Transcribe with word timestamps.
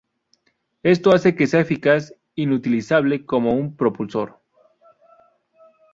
Esto 0.81 1.11
hace 1.11 1.35
que 1.35 1.45
sea 1.45 1.59
eficaz 1.59 2.11
inutilizable 2.33 3.23
como 3.23 3.53
un 3.53 3.75
propulsor. 3.75 4.41